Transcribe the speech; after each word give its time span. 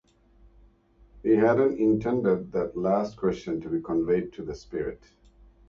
He 1.21 1.35
hadn't 1.35 1.77
intended 1.77 2.51
that 2.53 2.75
last 2.75 3.17
question 3.17 3.61
to 3.61 3.69
be 3.69 3.79
conveyed 3.83 4.33
to 4.33 4.41
the 4.43 4.55
spirit. 4.55 5.03